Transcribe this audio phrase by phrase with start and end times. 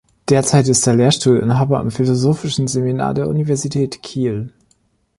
[0.29, 4.51] Derzeit ist er Lehrstuhlinhaber am Philosophischen Seminar der Universität Kiel.